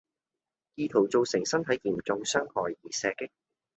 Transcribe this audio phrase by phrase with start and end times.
[0.73, 3.29] 意圖造成身體嚴重傷害而射擊